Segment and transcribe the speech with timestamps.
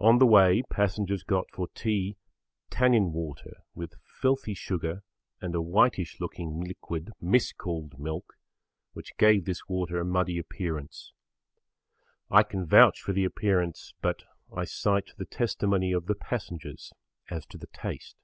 [0.00, 2.16] On the way passengers got for tea
[2.70, 5.04] tannin water with filthy sugar
[5.40, 8.36] and a whitish looking liquid mis called milk
[8.94, 11.12] which gave this water a muddy appearance.
[12.28, 16.92] I can vouch for the appearance, but I cite the testimony of the passengers
[17.30, 18.16] as to the taste.